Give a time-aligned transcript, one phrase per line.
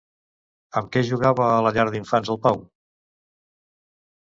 [0.81, 2.59] Amb què jugava a la llar d'infants el Pau?